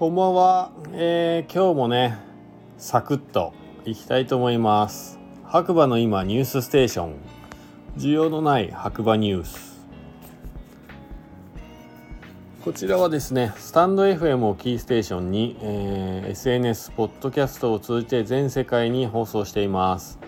[0.00, 2.16] こんばんは、えー、今日もね
[2.78, 3.52] サクッと
[3.84, 5.18] いきたいと思います。
[5.44, 7.16] 白馬の今ニュースステーション。
[7.98, 9.86] 需要のない白馬ニュース。
[12.64, 20.18] こちらはですねスタンド FM をキーステーションに、えー、SNS ポッドキャストを通じて全世界に放送しています。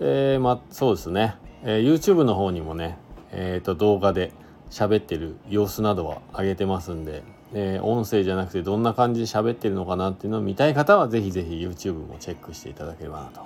[0.00, 2.98] えー、まそうですね、えー、YouTube の方にもね
[3.30, 4.32] えーと動画で
[4.68, 7.22] 喋ってる様子などは上げてますんで、
[7.54, 13.42] えー、音声じゃなくてどんな感じで喋ってるのかなっていうのを見たい方は是非是非 YouTube もチェックしていただければなと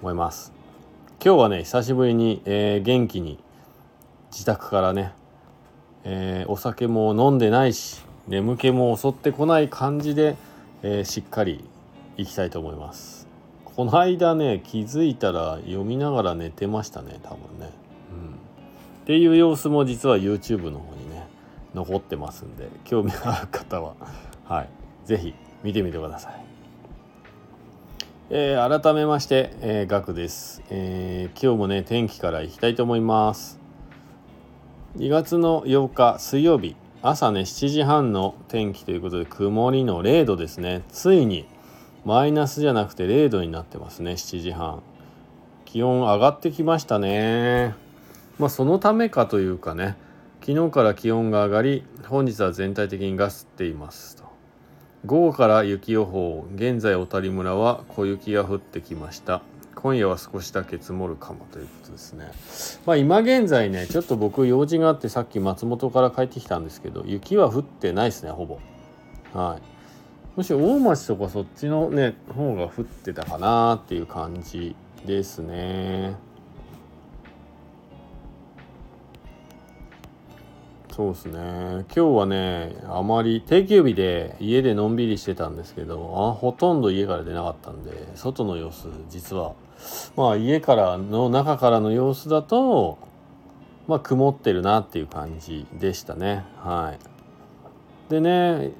[0.00, 0.52] 思います。
[1.24, 3.38] 今日はね久しぶりに、えー、元気に
[4.30, 5.12] 自宅からね、
[6.04, 10.36] えー、お酒も飲んでないし眠気も襲ってこない感じで、
[10.82, 11.64] えしっかり
[12.16, 13.26] いきたいと思います。
[13.64, 17.70] この間ね気づいたら読みながら寝てましたね多分ね。
[18.12, 18.34] うん。
[18.34, 20.91] っていう様子も実は YouTube の方
[21.74, 23.94] 残ってますんで興味がある方は
[24.44, 24.68] はい。
[25.04, 26.44] 是非見てみてください。
[28.30, 33.60] えー、改めまして、えー、ガクです、えー、今日もね天気からいきたいと思います。
[34.96, 40.82] 2月の8日水曜日朝ね7時半の天気ということで曇りの0度ですね。
[40.88, 41.46] ついに
[42.04, 44.82] マイナスじゃなくて0度になってますね7時半。
[45.64, 47.74] 気温上がってきましたね。
[48.38, 49.96] まあ、そのためかというかね
[50.44, 54.24] 昨日から気温が上がり本日は全体的にガスっていますと。
[55.06, 59.42] 午後から雪予報現在小谷村は小雪が降ってきました。
[59.76, 62.32] 今夜は少しだけ積もるかもということですね。
[62.86, 68.58] まあ今現在ねちょっと僕用事があってさっき松本から帰ってきたんですけど雪は降ってないですねほぼ。
[69.32, 69.62] はい。
[70.34, 74.74] むしろ大町とかそっちのね方が降ってたかなっていう感じ
[75.06, 76.16] ですね。
[80.94, 81.40] そうですね。
[81.40, 89.54] 今日はねあまり定休日で家でのんびりしてたんですけどあほとんど家から出なかったんで外の様子実は。
[90.16, 92.98] まあ家からの中からの様子だと
[93.88, 96.44] まあ曇ってるなっていう感じでしたね。
[96.58, 96.94] は
[98.08, 98.10] い。
[98.10, 98.72] でね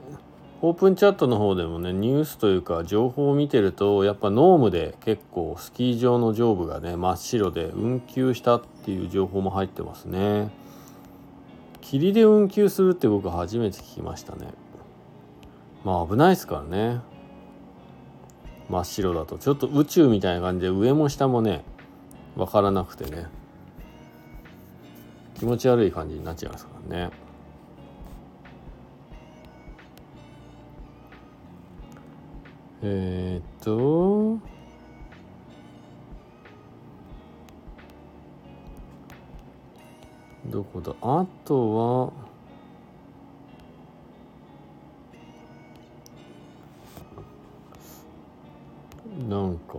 [0.60, 10.50] オープンチャットの方でもねニュースというか情報を見てるとやっぱノームで結構スキー場の上部がね真っ白で運休したっていう情報も入ってますね。
[11.82, 14.46] 霧で運休するって僕初めて聞きましたね。
[15.84, 17.00] まあ危ないですからね。
[18.70, 19.36] 真っ白だと。
[19.36, 21.62] ちょっと宇宙みたいな感じで上も下もね
[22.36, 23.26] 分からなくてね。
[25.34, 27.10] 気持ち悪い感じになっちゃいますからね。
[32.84, 34.11] えー、っと
[40.52, 40.94] どこだ？
[41.00, 42.12] あと
[49.26, 49.78] はなんか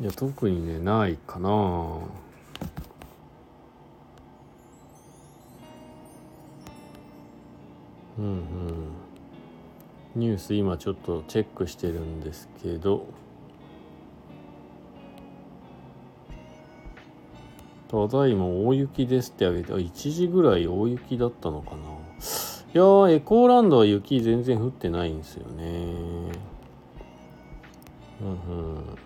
[0.00, 1.48] いや特にねないかな。
[8.18, 8.42] うんうん。
[10.16, 13.06] ニュース今ちょっとチェックしてるんですけど。
[17.90, 21.76] ただいま大雪ですってあげて、あ、1時ぐらい大雪だったのかな。
[21.76, 21.78] い
[22.72, 25.64] やー、エコーランドは雪全然降ってないんですよね。
[28.20, 28.98] うんうん。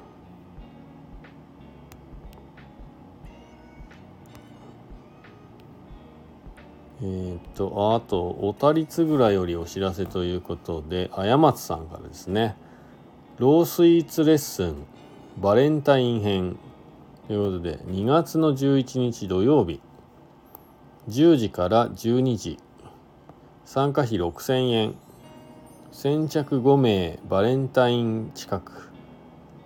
[7.00, 12.54] えー、っと、あと、小田津ぐらいよりお知らせということで、あやまつさんからですね、
[13.38, 14.84] ロースイーツレッスン、
[15.38, 16.58] バレンタイン編、
[17.26, 19.80] ということで2月の11日土曜日。
[21.08, 22.58] 10時から12時。
[23.64, 24.94] 参加費6000円。
[25.90, 28.90] 先着5名バレンタイン近く。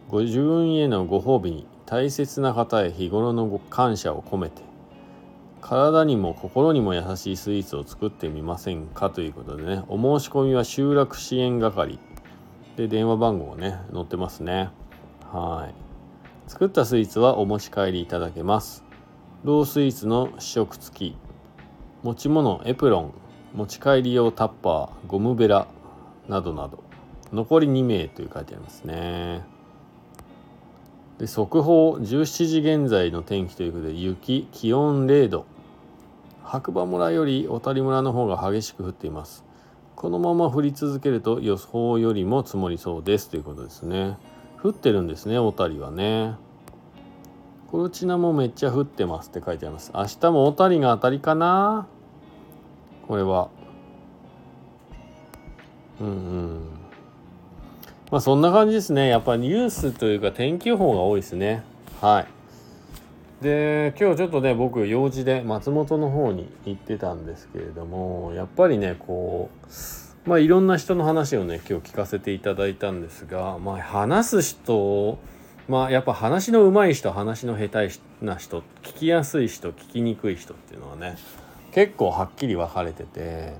[0.08, 4.62] ご自分へのご褒美に大切な方へ日頃の感謝を込めて。
[5.60, 9.82] 体にも心にも優しいスイーツを作ってみませんかということでね。
[9.88, 11.98] お申し込みは集落支援係。
[12.76, 14.70] で電話番号ね載ってますね。
[15.32, 15.87] はい。
[16.48, 18.82] 作ったスイーツはお持ち帰りいただけます。
[19.44, 21.16] ロースイーツの試食付き。
[22.02, 23.12] 持ち物エプロン。
[23.54, 25.68] 持ち帰り用タッパーゴムベラ
[26.26, 26.82] などなど。
[27.34, 29.44] 残り2名という書いてありますね。
[31.18, 35.44] で速報17時現在の天気ということで雪気温0度。
[36.44, 39.44] 白馬村より小谷村の方が激しく降っています。
[39.94, 43.28] このまま降り続けると予報よりも積もりそうです。
[43.28, 44.16] ということですね。
[44.62, 46.34] 降ってるんですね小谷はね。
[47.70, 49.92] コルチナもめっちゃ降ってますって書いてあります。
[49.94, 51.86] 明日も小谷が当たりかな？
[53.06, 53.50] これは。
[56.00, 56.60] うんうん。
[58.10, 59.08] まあそんな感じですね。
[59.08, 61.62] やっぱニュースというか天気予報が多いですね。
[62.00, 62.26] はい。
[63.44, 69.66] で今日ちょっとね僕用事で松本の方に行ってたんですけれどもやっぱりねこう
[70.26, 75.18] まあいろんな人の話をね今日聞かせていただいたんですがまあ話す人
[75.68, 77.90] まあやっぱ話の上手い人話の下手
[78.22, 81.16] な人聞きやすい人聞きにくい人っていうのはね
[81.72, 83.54] 結構はっきり分かれてて、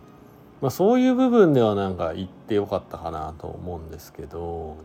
[0.61, 4.79] まあ、そういう部分ではなんか言ってよかったかなと思うんですけど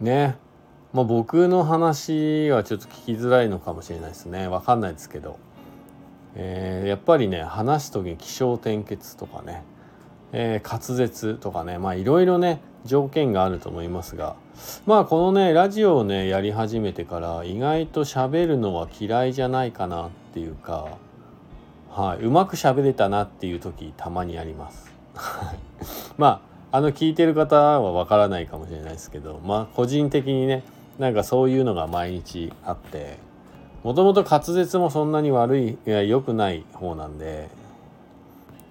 [0.00, 0.36] ね。
[0.92, 4.48] まあ僕の話はちょっと聞きづらいのかもしれないですね。
[4.48, 5.38] 分かんないですけど、
[6.34, 9.62] えー、やっぱりね話す時に気象転結とかね、
[10.32, 14.36] えー、滑舌とかねまあいろいろね条件があると思いますが。
[14.86, 20.98] まあこのねラジオをねやり始めてから意外と喋るのは嫌いじゃないかなっていうか
[21.94, 24.90] はい、うまく喋れたなっていう時たまにあります。
[26.16, 26.40] ま
[26.70, 30.62] ああの聞いてる方はわからないかもしれないですけどまあ個人的にね
[30.98, 33.18] なんかそういうのが毎日あって
[33.82, 37.50] もともと滑舌もそんなに悪いいや良くない方なんで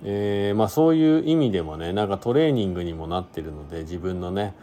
[0.03, 4.53] えー、まあそういう意味でもねなんかトレーニングにもなってるので自分のね、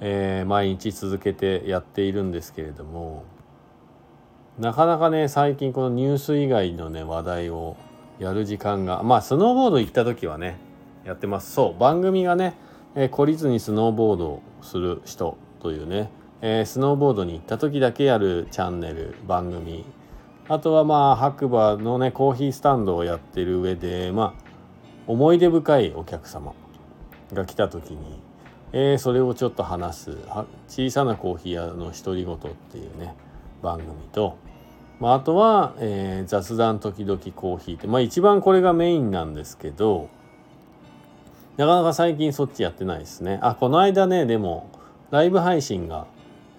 [0.00, 3.24] えー、毎日続けてやっているんですけれども
[4.58, 7.76] なかなかね最近このニュース以外のね話題を
[8.18, 10.58] やる時間がまあスノーボード行った時はね
[11.04, 11.52] やってます。
[11.52, 12.54] そう番組がね、
[12.94, 16.10] えー、懲りずにスノーボードをする人というね、
[16.42, 19.84] えー、スノーボードに行った時だけやるチャンネル番組。
[20.48, 24.47] あとはまあ白馬のねコーヒースタンドをやってる上でまあ
[25.08, 26.54] 思い出深いお客様
[27.32, 28.22] が来た時に、
[28.72, 30.18] えー、それをちょっと話す
[30.68, 33.16] 小さなコーヒー屋の独り言っていうね
[33.60, 34.38] 番組と
[35.00, 40.08] まあ、あとは、えー、雑談時々コーヒーって、まあ一番これがメインなんですけど、
[41.56, 43.38] なかなか最近そっちやってないですね。
[43.42, 44.70] あ、この間ね、でも、
[45.10, 46.06] ライブ配信が、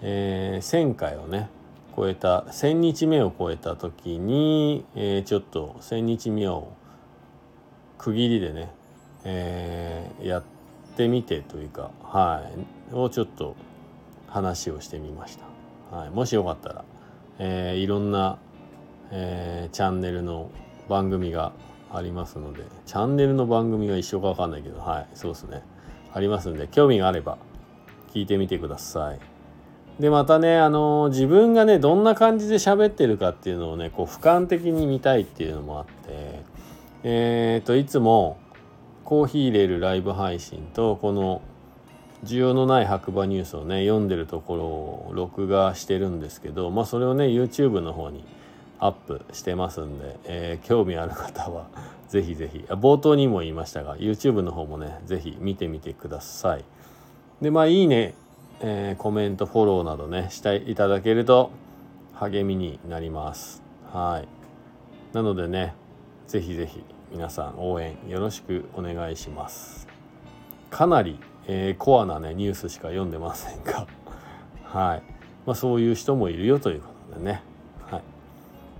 [0.00, 1.48] えー、1000回をね、
[1.94, 6.72] 超えた、1000日目を超えた時に、えー、ちょっと1000日目を
[8.00, 8.70] 区切りでね、
[9.24, 10.42] えー、やっ
[10.96, 12.50] てみてというか、は
[12.90, 13.54] い、をちょっと
[14.26, 15.96] 話をしてみました。
[15.96, 16.84] はい、もしよかったら、
[17.38, 18.38] えー、いろんな、
[19.10, 20.50] えー、チャンネルの
[20.88, 21.52] 番組が
[21.92, 25.06] ありますのでチャンネルの番組が一緒か分かんないけどはい。
[25.12, 25.62] そうですね。
[26.14, 27.36] ありますんで興味があれば
[28.14, 29.20] 聞いてみてください。
[30.00, 36.48] でまたねあのー、自分がねどんな感じで喋ってるかっていうのをねこう俯瞰的に見たいっていうのもあって
[37.02, 38.38] えっ、といつも
[39.04, 41.42] コーヒー入れるライブ配信とこの
[42.24, 48.24] 需要のない白馬ニュースをね読んでるところを録画してるんですけどまあそれをね YouTube の方に
[48.78, 51.66] アップしてますんで、えー、興味ある方は
[52.08, 56.64] ぜひぜひ冒頭にも言いましたが YouTube の方もねぜひ見てみてください。
[57.40, 58.14] でまあいいね、
[58.60, 61.50] えー、コメントフォローなどねしていただけると
[62.14, 63.62] 励みになります。
[63.92, 64.28] はい。
[65.14, 65.74] なのでね
[66.30, 69.88] ぜひぜひ皆さん応援よろしくお願いします。
[70.70, 71.18] かなり
[71.52, 73.88] えー、コアなねニュースしか読んでませんが。
[74.64, 75.02] はい、
[75.46, 77.42] まあ、そういう人もいるよということでね、
[77.90, 78.02] はい、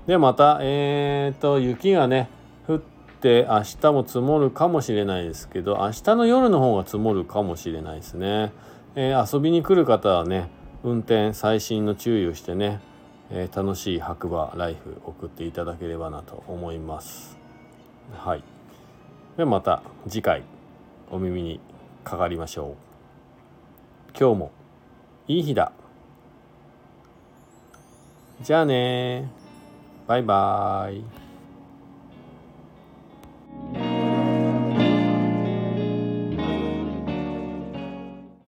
[0.07, 2.29] でまたえー、と雪がね
[2.69, 2.81] 降っ
[3.21, 8.53] て明日も積もるかもしれないですけど明日の夜の方が積もるかもしれないですね、
[8.95, 10.49] えー、遊びに来る方はね
[10.85, 12.81] 運転最新の注意をしてね、
[13.31, 17.40] え、楽しい白馬ライフ送っていただければなと思います。
[18.13, 18.45] はい。
[19.37, 20.43] ではまた次回
[21.11, 21.61] お耳に
[22.05, 24.19] かかりましょう。
[24.19, 24.51] 今日も
[25.29, 25.73] いい日だ。
[28.43, 29.31] じゃあね
[30.07, 31.05] バイバーイ。